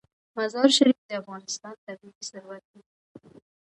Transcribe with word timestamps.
مزارشریف 0.37 0.97
د 1.09 1.11
افغانستان 1.21 1.75
طبعي 1.85 2.21
ثروت 2.29 2.63
دی. 2.71 2.81